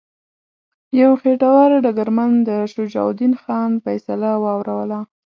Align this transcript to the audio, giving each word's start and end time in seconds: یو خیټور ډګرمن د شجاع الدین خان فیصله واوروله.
یو 1.01 1.11
خیټور 1.21 1.69
ډګرمن 1.83 2.31
د 2.47 2.49
شجاع 2.73 3.05
الدین 3.09 3.33
خان 3.41 3.71
فیصله 3.85 4.31
واوروله. 4.43 4.99